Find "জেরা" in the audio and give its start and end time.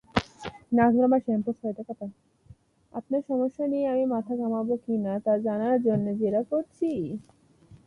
6.21-6.41